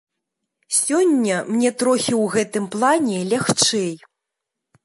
[0.77, 3.93] Сёння мне трохі ў гэтым плане лягчэй.